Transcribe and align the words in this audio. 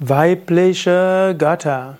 Weibliche 0.00 1.34
Götter. 1.36 1.98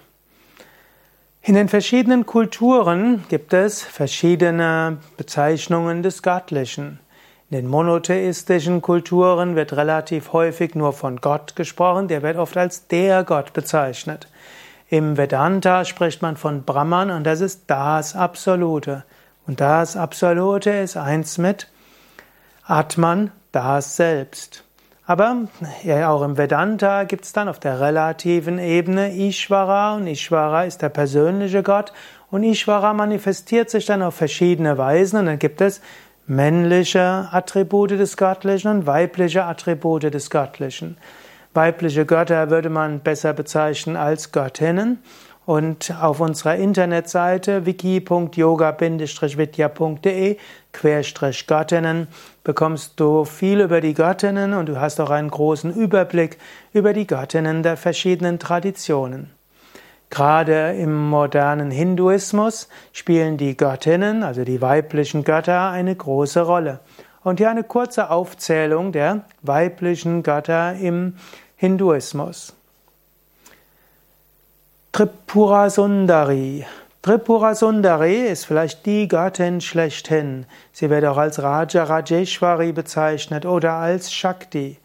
In 1.42 1.54
den 1.54 1.68
verschiedenen 1.68 2.26
Kulturen 2.26 3.24
gibt 3.28 3.52
es 3.52 3.82
verschiedene 3.82 4.99
Bezeichnungen 5.17 6.05
des 6.05 6.23
Göttlichen. 6.23 7.00
In 7.50 7.57
den 7.57 7.67
monotheistischen 7.67 8.82
Kulturen 8.82 9.57
wird 9.57 9.73
relativ 9.73 10.32
häufig 10.32 10.77
nur 10.77 10.93
von 10.93 11.21
Gott 11.21 11.57
gesprochen, 11.57 12.07
der 12.07 12.23
wird 12.23 12.37
oft 12.37 12.57
als 12.57 12.87
der 12.87 13.25
Gott 13.25 13.53
bezeichnet. 13.53 14.29
Im 14.89 15.17
Vedanta 15.17 15.85
spricht 15.85 16.23
man 16.23 16.37
von 16.37 16.62
Brahman 16.62 17.11
und 17.11 17.25
das 17.25 17.41
ist 17.41 17.62
das 17.67 18.15
Absolute. 18.15 19.03
Und 19.45 19.61
das 19.61 19.96
Absolute 19.96 20.71
ist 20.71 20.96
eins 20.96 21.37
mit 21.37 21.67
Atman, 22.62 23.33
das 23.51 23.96
Selbst. 23.96 24.68
Aber 25.09 25.48
ja, 25.84 26.11
auch 26.11 26.20
im 26.20 26.36
Vedanta 26.36 27.04
gibt 27.04 27.25
es 27.25 27.32
dann 27.32 27.48
auf 27.48 27.58
der 27.58 27.80
relativen 27.80 28.58
Ebene 28.58 29.16
Ishvara 29.16 29.94
und 29.96 30.07
Ishvara 30.07 30.64
ist 30.64 30.82
der 30.82 30.90
persönliche 30.90 31.62
Gott 31.62 31.94
und 32.30 32.42
Ishvara 32.42 32.92
manifestiert 32.92 33.70
sich 33.70 33.86
dann 33.86 34.02
auf 34.02 34.16
verschiedene 34.16 34.76
Weisen 34.76 35.18
und 35.18 35.24
dann 35.24 35.38
gibt 35.38 35.62
es 35.62 35.80
männliche 36.26 37.26
Attribute 37.32 37.92
des 37.92 38.18
Göttlichen 38.18 38.70
und 38.70 38.86
weibliche 38.86 39.44
Attribute 39.44 40.12
des 40.12 40.28
Göttlichen. 40.28 40.98
Weibliche 41.54 42.04
Götter 42.04 42.50
würde 42.50 42.68
man 42.68 43.00
besser 43.00 43.32
bezeichnen 43.32 43.96
als 43.96 44.30
Göttinnen 44.30 44.98
und 45.48 45.92
auf 45.98 46.20
unserer 46.20 46.54
Internetseite 46.56 47.64
wiki.yoga-vidya.de 47.64 50.36
Göttinnen 51.46 52.08
bekommst 52.44 53.00
du 53.00 53.24
viel 53.24 53.62
über 53.62 53.80
die 53.80 53.94
Göttinnen 53.94 54.52
und 54.52 54.68
du 54.68 54.78
hast 54.78 55.00
auch 55.00 55.08
einen 55.08 55.30
großen 55.30 55.72
Überblick 55.72 56.36
über 56.74 56.92
die 56.92 57.06
Göttinnen 57.06 57.62
der 57.62 57.78
verschiedenen 57.78 58.38
Traditionen. 58.38 59.30
Gerade 60.10 60.74
im 60.74 61.08
modernen 61.08 61.70
Hinduismus 61.70 62.68
spielen 62.92 63.38
die 63.38 63.56
Göttinnen, 63.56 64.24
also 64.24 64.44
die 64.44 64.60
weiblichen 64.60 65.24
Götter, 65.24 65.70
eine 65.70 65.96
große 65.96 66.42
Rolle. 66.42 66.80
Und 67.24 67.40
hier 67.40 67.48
eine 67.48 67.64
kurze 67.64 68.10
Aufzählung 68.10 68.92
der 68.92 69.24
weiblichen 69.40 70.22
Götter 70.22 70.74
im 70.74 71.14
Hinduismus. 71.56 72.58
Tripura 74.91 75.69
Sundari. 75.69 76.67
Tripura 77.03 77.55
Sundari 77.55 78.27
ist 78.27 78.47
vielleicht 78.47 78.86
die 78.86 79.06
Göttin 79.06 79.61
schlechthin. 79.61 80.47
Sie 80.72 80.89
wird 80.89 81.05
auch 81.05 81.19
als 81.19 81.41
Raja 81.41 81.84
Rajeshwari 81.84 82.72
bezeichnet 82.72 83.45
oder 83.45 83.75
als 83.75 84.12
Shakti. 84.12 84.78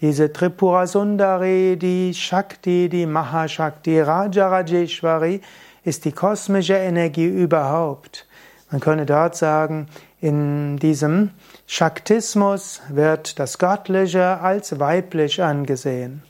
Diese 0.00 0.32
Tripura 0.32 0.86
Sundari, 0.86 1.76
die 1.76 2.14
Shakti, 2.14 2.88
die 2.88 3.04
Mahashakti, 3.04 4.00
Raja 4.00 4.48
Rajeshwari 4.48 5.42
ist 5.84 6.06
die 6.06 6.12
kosmische 6.12 6.74
Energie 6.74 7.28
überhaupt. 7.28 8.26
Man 8.70 8.80
könne 8.80 9.04
dort 9.04 9.36
sagen, 9.36 9.88
in 10.20 10.78
diesem 10.78 11.30
Shaktismus 11.66 12.80
wird 12.88 13.38
das 13.38 13.58
Göttliche 13.58 14.40
als 14.40 14.80
weiblich 14.80 15.42
angesehen. 15.42 16.22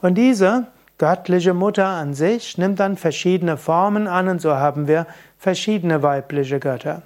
Und 0.00 0.14
diese 0.14 0.68
göttliche 0.98 1.54
Mutter 1.54 1.86
an 1.86 2.14
sich 2.14 2.58
nimmt 2.58 2.80
dann 2.80 2.96
verschiedene 2.96 3.56
Formen 3.56 4.06
an 4.06 4.28
und 4.28 4.40
so 4.40 4.54
haben 4.54 4.88
wir 4.88 5.06
verschiedene 5.38 6.02
weibliche 6.02 6.60
Götter. 6.60 7.02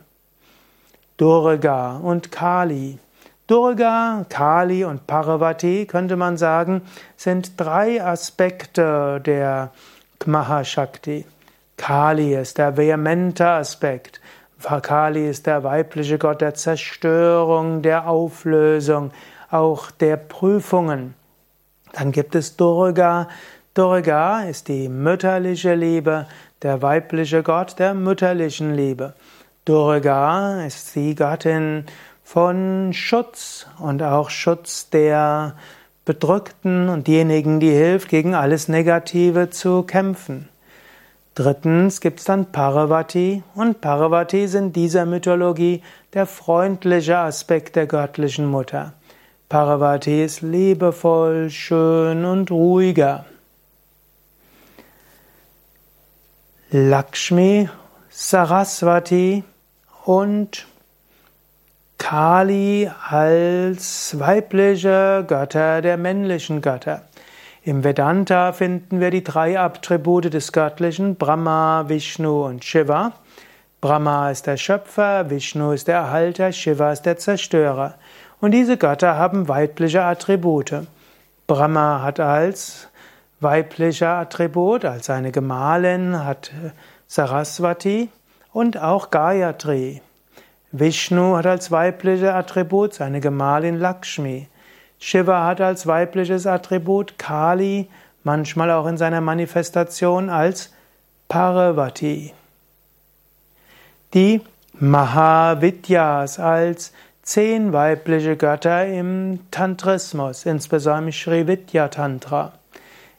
Durga 1.18 1.98
und 1.98 2.32
Kali. 2.32 2.98
Durga, 3.46 4.24
Kali 4.28 4.84
und 4.84 5.06
Parvati 5.06 5.86
könnte 5.86 6.16
man 6.16 6.36
sagen, 6.36 6.82
sind 7.16 7.60
drei 7.60 8.02
Aspekte 8.02 9.20
der 9.20 9.70
Mahashakti. 10.24 11.26
Kali 11.76 12.34
ist 12.34 12.58
der 12.58 12.76
vehemente 12.76 13.46
Aspekt. 13.46 14.20
Kali 14.82 15.28
ist 15.28 15.46
der 15.46 15.64
weibliche 15.64 16.18
Gott 16.18 16.40
der 16.40 16.54
Zerstörung, 16.54 17.82
der 17.82 18.08
Auflösung, 18.08 19.10
auch 19.50 19.90
der 19.90 20.16
Prüfungen. 20.16 21.14
Dann 21.92 22.12
gibt 22.12 22.34
es 22.34 22.56
Durga, 22.56 23.28
Durga 23.74 24.42
ist 24.42 24.68
die 24.68 24.90
mütterliche 24.90 25.74
Liebe, 25.74 26.26
der 26.60 26.82
weibliche 26.82 27.42
Gott 27.42 27.78
der 27.78 27.94
mütterlichen 27.94 28.74
Liebe. 28.74 29.14
Durga 29.64 30.62
ist 30.66 30.94
die 30.94 31.14
Gattin 31.14 31.86
von 32.22 32.92
Schutz 32.92 33.66
und 33.78 34.02
auch 34.02 34.28
Schutz 34.28 34.90
der 34.90 35.56
Bedrückten 36.04 36.90
und 36.90 37.06
diejenigen, 37.06 37.60
die 37.60 37.70
hilft, 37.70 38.10
gegen 38.10 38.34
alles 38.34 38.68
Negative 38.68 39.48
zu 39.48 39.84
kämpfen. 39.84 40.50
Drittens 41.34 42.02
gibt 42.02 42.18
es 42.18 42.26
dann 42.26 42.52
Parvati 42.52 43.42
und 43.54 43.80
Parvati 43.80 44.48
sind 44.48 44.76
dieser 44.76 45.06
Mythologie 45.06 45.82
der 46.12 46.26
freundliche 46.26 47.16
Aspekt 47.16 47.76
der 47.76 47.86
göttlichen 47.86 48.44
Mutter. 48.44 48.92
Parvati 49.48 50.22
ist 50.22 50.42
liebevoll, 50.42 51.48
schön 51.48 52.26
und 52.26 52.50
ruhiger. 52.50 53.24
Lakshmi, 56.74 57.68
Saraswati 58.08 59.44
und 60.06 60.66
Kali 61.98 62.90
als 63.10 64.18
weibliche 64.18 65.22
Götter 65.28 65.82
der 65.82 65.98
männlichen 65.98 66.62
Götter. 66.62 67.02
Im 67.62 67.84
Vedanta 67.84 68.54
finden 68.54 69.00
wir 69.00 69.10
die 69.10 69.22
drei 69.22 69.60
Attribute 69.60 70.32
des 70.32 70.50
Göttlichen, 70.52 71.16
Brahma, 71.16 71.90
Vishnu 71.90 72.46
und 72.46 72.64
Shiva. 72.64 73.12
Brahma 73.82 74.30
ist 74.30 74.46
der 74.46 74.56
Schöpfer, 74.56 75.28
Vishnu 75.28 75.72
ist 75.72 75.88
der 75.88 75.96
Erhalter, 75.96 76.52
Shiva 76.52 76.92
ist 76.92 77.02
der 77.02 77.18
Zerstörer. 77.18 77.96
Und 78.40 78.52
diese 78.52 78.78
Götter 78.78 79.18
haben 79.18 79.46
weibliche 79.46 80.04
Attribute. 80.04 80.86
Brahma 81.46 82.00
hat 82.02 82.18
als 82.18 82.88
weiblicher 83.42 84.10
Attribut, 84.10 84.84
als 84.84 85.06
seine 85.06 85.32
Gemahlin 85.32 86.24
hat 86.24 86.48
äh, 86.48 86.70
Saraswati 87.06 88.08
und 88.52 88.78
auch 88.78 89.10
Gayatri. 89.10 90.02
Vishnu 90.70 91.36
hat 91.36 91.46
als 91.46 91.70
weibliches 91.70 92.28
Attribut 92.28 92.94
seine 92.94 93.20
Gemahlin 93.20 93.78
Lakshmi. 93.78 94.48
Shiva 94.98 95.46
hat 95.46 95.60
als 95.60 95.86
weibliches 95.86 96.46
Attribut 96.46 97.18
Kali, 97.18 97.88
manchmal 98.24 98.70
auch 98.70 98.86
in 98.86 98.96
seiner 98.96 99.20
Manifestation 99.20 100.30
als 100.30 100.72
Parvati. 101.28 102.32
Die 104.14 104.40
Mahavidyas 104.78 106.38
als 106.38 106.92
zehn 107.22 107.72
weibliche 107.72 108.36
Götter 108.36 108.86
im 108.86 109.40
Tantrismus, 109.50 110.46
insbesondere 110.46 111.12
Sri 111.12 111.46
Vidya 111.46 111.88
Tantra. 111.88 112.52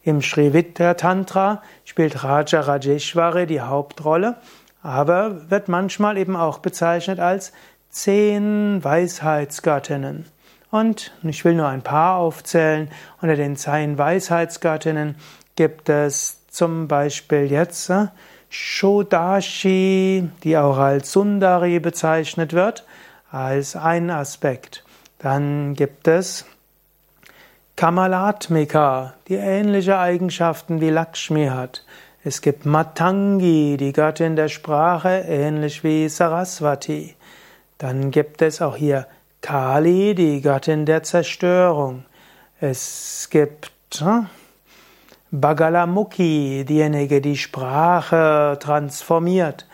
Im 0.03 0.21
Srividya 0.21 0.95
Tantra 0.95 1.61
spielt 1.85 2.23
Raja 2.23 2.59
Rajeshwari 2.59 3.45
die 3.47 3.61
Hauptrolle, 3.61 4.35
aber 4.81 5.49
wird 5.49 5.69
manchmal 5.69 6.17
eben 6.17 6.35
auch 6.35 6.59
bezeichnet 6.59 7.19
als 7.19 7.53
zehn 7.89 8.83
Weisheitsgöttinnen. 8.83 10.25
Und 10.71 11.13
ich 11.23 11.45
will 11.45 11.55
nur 11.55 11.67
ein 11.67 11.83
paar 11.83 12.17
aufzählen. 12.17 12.89
Unter 13.21 13.35
den 13.35 13.55
zehn 13.55 13.97
Weisheitsgöttinnen 13.97 15.15
gibt 15.55 15.87
es 15.87 16.47
zum 16.47 16.87
Beispiel 16.87 17.51
jetzt 17.51 17.89
äh, 17.89 18.07
Shodashi, 18.49 20.29
die 20.43 20.57
auch 20.57 20.77
als 20.77 21.11
Sundari 21.11 21.79
bezeichnet 21.79 22.53
wird, 22.53 22.85
als 23.31 23.75
ein 23.75 24.09
Aspekt. 24.09 24.83
Dann 25.19 25.75
gibt 25.75 26.07
es 26.07 26.45
Kamalatmika, 27.75 29.15
die 29.27 29.35
ähnliche 29.35 29.97
Eigenschaften 29.97 30.79
wie 30.79 30.91
Lakshmi 30.91 31.47
hat. 31.47 31.83
Es 32.23 32.41
gibt 32.41 32.67
Matangi, 32.67 33.77
die 33.77 33.91
Göttin 33.91 34.35
der 34.35 34.47
Sprache, 34.47 35.25
ähnlich 35.27 35.83
wie 35.83 36.07
Saraswati. 36.07 37.15
Dann 37.79 38.11
gibt 38.11 38.43
es 38.43 38.61
auch 38.61 38.77
hier 38.77 39.07
Kali, 39.41 40.13
die 40.13 40.41
Göttin 40.41 40.85
der 40.85 41.01
Zerstörung. 41.01 42.05
Es 42.61 43.27
gibt 43.31 43.71
hm, 43.97 44.27
Bagalamukhi, 45.31 46.65
diejenige, 46.65 47.21
die 47.21 47.37
Sprache 47.37 48.57
transformiert. 48.61 49.65